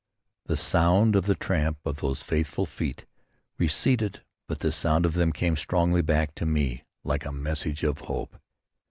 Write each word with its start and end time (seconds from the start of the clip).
The 0.47 0.57
sound 0.57 1.15
of 1.15 1.27
the 1.27 1.35
tramp 1.35 1.77
of 1.85 1.97
those 1.97 2.23
faithful 2.23 2.65
feet 2.65 3.05
receded 3.59 4.23
but 4.47 4.57
the 4.61 4.71
sound 4.71 5.05
of 5.05 5.13
them 5.13 5.31
came 5.31 5.55
strongly 5.55 6.01
back 6.01 6.33
to 6.37 6.45
me 6.47 6.83
like 7.03 7.23
a 7.23 7.31
message 7.31 7.83
of 7.83 7.99
hope. 7.99 8.39